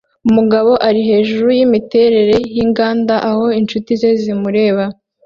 [0.27, 4.83] Umusore ari hejuru yimiterere yinganda aho inshuti ze zimureba